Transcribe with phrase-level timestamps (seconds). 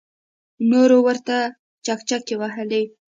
[0.69, 1.35] نورو ورته
[1.85, 2.83] چکچکې وهلې.